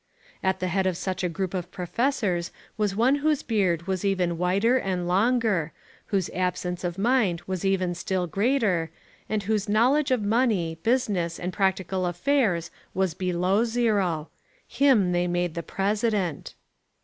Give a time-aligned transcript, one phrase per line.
[0.41, 4.39] At the head of such a group of professors was one whose beard was even
[4.39, 5.73] whiter and longer,
[6.07, 8.89] whose absence of mind was even still greater,
[9.29, 14.29] and whose knowledge of money, business, and practical affairs was below zero.
[14.67, 16.55] Him they made the president.